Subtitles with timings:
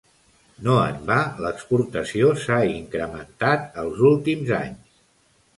[0.67, 1.17] No en va
[1.47, 5.01] l'exportació s'ha incrementat els últims anys.